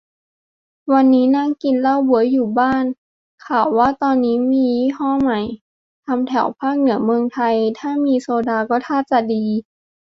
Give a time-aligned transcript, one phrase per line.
[0.91, 2.83] วันนี้นั่งกินเหล้าบ๊วยอยู่บ้าน
[3.45, 5.41] ข่าวว่าตอนนี้มียี่ห้อใหม่
[6.05, 9.45] ทำแถวภาคเหนือเมืองไทย ถ้ามีโซดาก็ท่าจะดี